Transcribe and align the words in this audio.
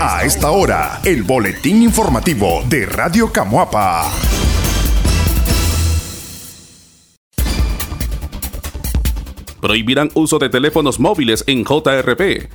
A 0.00 0.24
esta 0.24 0.50
hora, 0.50 1.00
el 1.04 1.22
boletín 1.22 1.82
informativo 1.82 2.62
de 2.68 2.86
Radio 2.86 3.32
Camuapa. 3.32 4.10
Prohibirán 9.60 10.10
uso 10.14 10.38
de 10.38 10.50
teléfonos 10.50 11.00
móviles 11.00 11.42
en 11.46 11.64
JRP. 11.64 12.50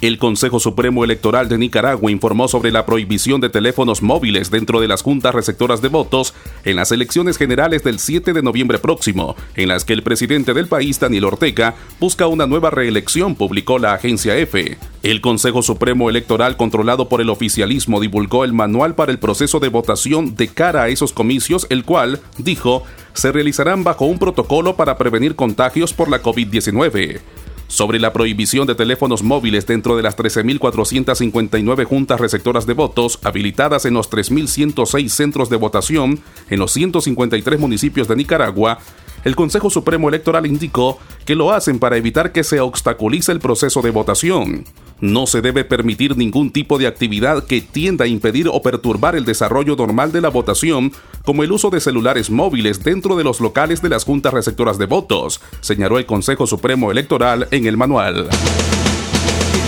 El 0.00 0.18
Consejo 0.18 0.60
Supremo 0.60 1.02
Electoral 1.02 1.48
de 1.48 1.58
Nicaragua 1.58 2.12
informó 2.12 2.46
sobre 2.46 2.70
la 2.70 2.86
prohibición 2.86 3.40
de 3.40 3.48
teléfonos 3.48 4.00
móviles 4.00 4.48
dentro 4.48 4.80
de 4.80 4.86
las 4.86 5.02
juntas 5.02 5.34
receptoras 5.34 5.82
de 5.82 5.88
votos 5.88 6.34
en 6.64 6.76
las 6.76 6.92
elecciones 6.92 7.36
generales 7.36 7.82
del 7.82 7.98
7 7.98 8.32
de 8.32 8.42
noviembre 8.42 8.78
próximo, 8.78 9.34
en 9.56 9.66
las 9.66 9.84
que 9.84 9.94
el 9.94 10.04
presidente 10.04 10.54
del 10.54 10.68
país, 10.68 11.00
Daniel 11.00 11.24
Ortega, 11.24 11.74
busca 11.98 12.28
una 12.28 12.46
nueva 12.46 12.70
reelección, 12.70 13.34
publicó 13.34 13.80
la 13.80 13.92
agencia 13.92 14.36
EFE. 14.36 14.78
El 15.02 15.20
Consejo 15.20 15.62
Supremo 15.62 16.08
Electoral, 16.08 16.56
controlado 16.56 17.08
por 17.08 17.20
el 17.20 17.28
oficialismo, 17.28 18.00
divulgó 18.00 18.44
el 18.44 18.52
manual 18.52 18.94
para 18.94 19.10
el 19.10 19.18
proceso 19.18 19.58
de 19.58 19.68
votación 19.68 20.36
de 20.36 20.46
cara 20.46 20.84
a 20.84 20.88
esos 20.90 21.12
comicios, 21.12 21.66
el 21.70 21.82
cual, 21.82 22.20
dijo, 22.36 22.84
se 23.14 23.32
realizarán 23.32 23.82
bajo 23.82 24.04
un 24.04 24.20
protocolo 24.20 24.76
para 24.76 24.96
prevenir 24.96 25.34
contagios 25.34 25.92
por 25.92 26.08
la 26.08 26.22
COVID-19 26.22 27.18
sobre 27.68 28.00
la 28.00 28.12
prohibición 28.12 28.66
de 28.66 28.74
teléfonos 28.74 29.22
móviles 29.22 29.66
dentro 29.66 29.96
de 29.96 30.02
las 30.02 30.16
13.459 30.16 31.84
juntas 31.84 32.20
receptoras 32.20 32.66
de 32.66 32.72
votos 32.72 33.20
habilitadas 33.22 33.84
en 33.84 33.94
los 33.94 34.10
3.106 34.10 35.08
centros 35.08 35.48
de 35.48 35.56
votación 35.56 36.20
en 36.50 36.58
los 36.58 36.72
153 36.72 37.60
municipios 37.60 38.08
de 38.08 38.16
Nicaragua, 38.16 38.78
el 39.24 39.36
Consejo 39.36 39.70
Supremo 39.70 40.08
Electoral 40.08 40.46
indicó 40.46 40.98
que 41.24 41.34
lo 41.34 41.52
hacen 41.52 41.78
para 41.78 41.96
evitar 41.96 42.32
que 42.32 42.44
se 42.44 42.60
obstaculice 42.60 43.32
el 43.32 43.40
proceso 43.40 43.82
de 43.82 43.90
votación. 43.90 44.64
No 45.00 45.26
se 45.26 45.40
debe 45.42 45.64
permitir 45.64 46.16
ningún 46.16 46.50
tipo 46.50 46.76
de 46.76 46.88
actividad 46.88 47.44
que 47.44 47.60
tienda 47.60 48.04
a 48.04 48.08
impedir 48.08 48.48
o 48.48 48.62
perturbar 48.62 49.14
el 49.14 49.24
desarrollo 49.24 49.76
normal 49.76 50.10
de 50.10 50.20
la 50.20 50.28
votación, 50.28 50.92
como 51.24 51.44
el 51.44 51.52
uso 51.52 51.70
de 51.70 51.80
celulares 51.80 52.30
móviles 52.30 52.82
dentro 52.82 53.16
de 53.16 53.22
los 53.22 53.40
locales 53.40 53.80
de 53.80 53.90
las 53.90 54.04
juntas 54.04 54.34
receptoras 54.34 54.76
de 54.76 54.86
votos, 54.86 55.40
señaló 55.60 55.98
el 55.98 56.06
Consejo 56.06 56.46
Supremo 56.46 56.90
Electoral 56.90 57.46
en 57.52 57.66
el 57.66 57.76
manual. 57.76 58.28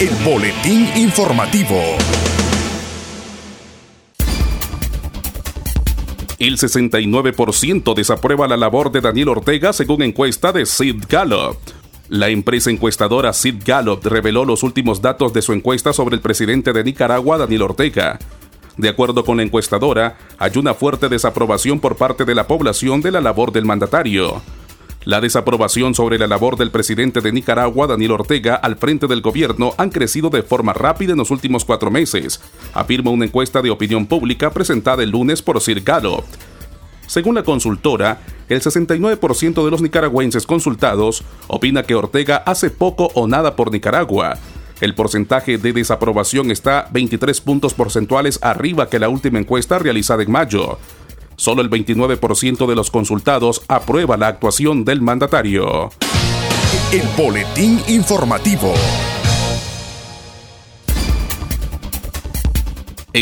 El 0.00 0.10
boletín 0.24 0.88
informativo. 0.96 1.80
El 6.38 6.58
69% 6.58 7.94
desaprueba 7.94 8.46
la 8.46 8.58
labor 8.58 8.92
de 8.92 9.00
Daniel 9.00 9.28
Ortega 9.28 9.72
según 9.72 10.02
encuesta 10.02 10.52
de 10.52 10.66
Sid 10.66 11.04
Gallup. 11.08 11.83
La 12.10 12.28
empresa 12.28 12.70
encuestadora 12.70 13.32
Sid 13.32 13.62
Gallup 13.64 14.04
reveló 14.04 14.44
los 14.44 14.62
últimos 14.62 15.00
datos 15.00 15.32
de 15.32 15.40
su 15.40 15.54
encuesta 15.54 15.94
sobre 15.94 16.16
el 16.16 16.20
presidente 16.20 16.74
de 16.74 16.84
Nicaragua, 16.84 17.38
Daniel 17.38 17.62
Ortega. 17.62 18.18
De 18.76 18.90
acuerdo 18.90 19.24
con 19.24 19.38
la 19.38 19.42
encuestadora, 19.42 20.18
hay 20.36 20.52
una 20.56 20.74
fuerte 20.74 21.08
desaprobación 21.08 21.80
por 21.80 21.96
parte 21.96 22.26
de 22.26 22.34
la 22.34 22.46
población 22.46 23.00
de 23.00 23.10
la 23.10 23.22
labor 23.22 23.52
del 23.52 23.64
mandatario. 23.64 24.42
La 25.06 25.22
desaprobación 25.22 25.94
sobre 25.94 26.18
la 26.18 26.26
labor 26.26 26.58
del 26.58 26.70
presidente 26.70 27.22
de 27.22 27.32
Nicaragua, 27.32 27.86
Daniel 27.86 28.12
Ortega, 28.12 28.54
al 28.56 28.76
frente 28.76 29.06
del 29.06 29.22
gobierno 29.22 29.72
han 29.78 29.88
crecido 29.88 30.28
de 30.28 30.42
forma 30.42 30.74
rápida 30.74 31.12
en 31.12 31.18
los 31.18 31.30
últimos 31.30 31.64
cuatro 31.64 31.90
meses, 31.90 32.40
afirma 32.74 33.10
una 33.10 33.24
encuesta 33.24 33.62
de 33.62 33.70
opinión 33.70 34.06
pública 34.06 34.50
presentada 34.50 35.02
el 35.02 35.10
lunes 35.10 35.40
por 35.40 35.58
Sir 35.58 35.82
Gallup. 35.82 36.24
Según 37.06 37.34
la 37.34 37.42
consultora, 37.42 38.18
el 38.48 38.60
69% 38.60 39.64
de 39.64 39.70
los 39.70 39.82
nicaragüenses 39.82 40.46
consultados 40.46 41.22
opina 41.46 41.82
que 41.82 41.94
Ortega 41.94 42.36
hace 42.36 42.70
poco 42.70 43.10
o 43.14 43.26
nada 43.26 43.56
por 43.56 43.72
Nicaragua. 43.72 44.38
El 44.80 44.94
porcentaje 44.94 45.56
de 45.56 45.72
desaprobación 45.72 46.50
está 46.50 46.88
23 46.90 47.40
puntos 47.40 47.74
porcentuales 47.74 48.38
arriba 48.42 48.90
que 48.90 48.98
la 48.98 49.08
última 49.08 49.38
encuesta 49.38 49.78
realizada 49.78 50.22
en 50.22 50.30
mayo. 50.30 50.78
Solo 51.36 51.62
el 51.62 51.70
29% 51.70 52.66
de 52.66 52.74
los 52.74 52.90
consultados 52.90 53.62
aprueba 53.68 54.16
la 54.16 54.28
actuación 54.28 54.84
del 54.84 55.00
mandatario. 55.00 55.90
El 56.92 57.02
boletín 57.16 57.80
informativo. 57.88 58.74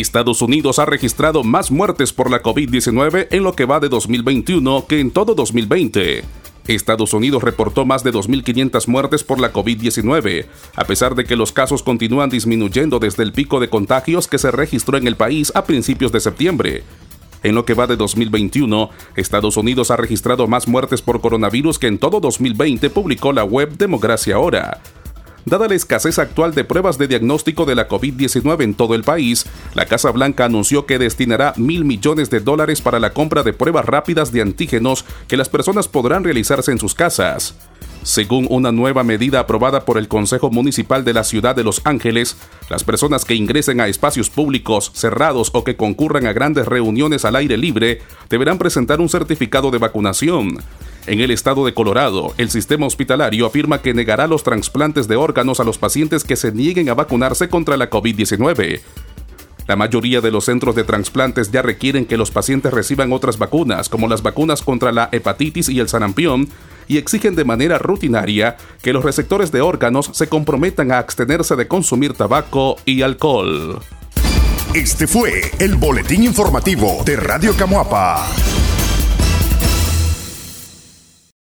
Estados 0.00 0.40
Unidos 0.40 0.78
ha 0.78 0.86
registrado 0.86 1.44
más 1.44 1.70
muertes 1.70 2.14
por 2.14 2.30
la 2.30 2.42
COVID-19 2.42 3.28
en 3.30 3.42
lo 3.42 3.52
que 3.52 3.66
va 3.66 3.78
de 3.78 3.90
2021 3.90 4.86
que 4.86 5.00
en 5.00 5.10
todo 5.10 5.34
2020. 5.34 6.24
Estados 6.66 7.12
Unidos 7.12 7.42
reportó 7.42 7.84
más 7.84 8.02
de 8.02 8.10
2.500 8.10 8.88
muertes 8.88 9.22
por 9.22 9.38
la 9.38 9.52
COVID-19, 9.52 10.46
a 10.76 10.84
pesar 10.84 11.14
de 11.14 11.26
que 11.26 11.36
los 11.36 11.52
casos 11.52 11.82
continúan 11.82 12.30
disminuyendo 12.30 13.00
desde 13.00 13.22
el 13.22 13.34
pico 13.34 13.60
de 13.60 13.68
contagios 13.68 14.28
que 14.28 14.38
se 14.38 14.50
registró 14.50 14.96
en 14.96 15.06
el 15.06 15.16
país 15.16 15.52
a 15.54 15.64
principios 15.64 16.10
de 16.10 16.20
septiembre. 16.20 16.84
En 17.42 17.54
lo 17.54 17.66
que 17.66 17.74
va 17.74 17.86
de 17.86 17.96
2021, 17.96 18.88
Estados 19.16 19.58
Unidos 19.58 19.90
ha 19.90 19.96
registrado 19.96 20.46
más 20.46 20.68
muertes 20.68 21.02
por 21.02 21.20
coronavirus 21.20 21.78
que 21.78 21.88
en 21.88 21.98
todo 21.98 22.18
2020, 22.20 22.88
publicó 22.88 23.34
la 23.34 23.44
web 23.44 23.76
Democracia 23.76 24.36
Ahora. 24.36 24.80
Dada 25.44 25.66
la 25.66 25.74
escasez 25.74 26.18
actual 26.20 26.54
de 26.54 26.64
pruebas 26.64 26.98
de 26.98 27.08
diagnóstico 27.08 27.64
de 27.64 27.74
la 27.74 27.88
COVID-19 27.88 28.62
en 28.62 28.74
todo 28.74 28.94
el 28.94 29.02
país, 29.02 29.44
la 29.74 29.86
Casa 29.86 30.10
Blanca 30.10 30.44
anunció 30.44 30.86
que 30.86 30.98
destinará 30.98 31.54
mil 31.56 31.84
millones 31.84 32.28
de 32.30 32.40
dólares 32.40 32.82
para 32.82 33.00
la 33.00 33.12
compra 33.12 33.42
de 33.42 33.52
pruebas 33.52 33.86
rápidas 33.86 34.32
de 34.32 34.42
antígenos 34.42 35.04
que 35.28 35.36
las 35.36 35.48
personas 35.48 35.88
podrán 35.88 36.24
realizarse 36.24 36.72
en 36.72 36.78
sus 36.78 36.94
casas. 36.94 37.54
Según 38.02 38.48
una 38.50 38.72
nueva 38.72 39.04
medida 39.04 39.38
aprobada 39.38 39.84
por 39.84 39.96
el 39.96 40.08
Consejo 40.08 40.50
Municipal 40.50 41.04
de 41.04 41.12
la 41.12 41.22
Ciudad 41.22 41.54
de 41.54 41.62
Los 41.62 41.80
Ángeles, 41.84 42.36
las 42.68 42.82
personas 42.82 43.24
que 43.24 43.36
ingresen 43.36 43.80
a 43.80 43.86
espacios 43.86 44.28
públicos 44.28 44.90
cerrados 44.92 45.50
o 45.54 45.62
que 45.62 45.76
concurran 45.76 46.26
a 46.26 46.32
grandes 46.32 46.66
reuniones 46.66 47.24
al 47.24 47.36
aire 47.36 47.56
libre 47.56 48.02
deberán 48.28 48.58
presentar 48.58 49.00
un 49.00 49.08
certificado 49.08 49.70
de 49.70 49.78
vacunación. 49.78 50.58
En 51.06 51.20
el 51.20 51.30
estado 51.30 51.64
de 51.64 51.74
Colorado, 51.74 52.34
el 52.38 52.50
sistema 52.50 52.86
hospitalario 52.86 53.46
afirma 53.46 53.82
que 53.82 53.94
negará 53.94 54.26
los 54.26 54.42
trasplantes 54.42 55.08
de 55.08 55.16
órganos 55.16 55.60
a 55.60 55.64
los 55.64 55.78
pacientes 55.78 56.24
que 56.24 56.36
se 56.36 56.52
nieguen 56.52 56.88
a 56.88 56.94
vacunarse 56.94 57.48
contra 57.48 57.76
la 57.76 57.88
COVID-19. 57.88 58.80
La 59.66 59.76
mayoría 59.76 60.20
de 60.20 60.30
los 60.30 60.46
centros 60.46 60.74
de 60.74 60.84
trasplantes 60.84 61.50
ya 61.50 61.62
requieren 61.62 62.04
que 62.04 62.16
los 62.16 62.30
pacientes 62.30 62.72
reciban 62.72 63.12
otras 63.12 63.38
vacunas, 63.38 63.88
como 63.88 64.08
las 64.08 64.22
vacunas 64.22 64.62
contra 64.62 64.92
la 64.92 65.08
hepatitis 65.12 65.68
y 65.68 65.80
el 65.80 65.88
sarampión, 65.88 66.48
y 66.88 66.98
exigen 66.98 67.36
de 67.36 67.44
manera 67.44 67.78
rutinaria 67.78 68.56
que 68.82 68.92
los 68.92 69.04
receptores 69.04 69.52
de 69.52 69.60
órganos 69.60 70.10
se 70.12 70.28
comprometan 70.28 70.92
a 70.92 70.98
abstenerse 70.98 71.56
de 71.56 71.68
consumir 71.68 72.14
tabaco 72.14 72.76
y 72.84 73.02
alcohol. 73.02 73.80
Este 74.74 75.06
fue 75.06 75.50
el 75.58 75.76
boletín 75.76 76.24
informativo 76.24 77.02
de 77.04 77.16
Radio 77.16 77.54
Camuapa. 77.56 78.26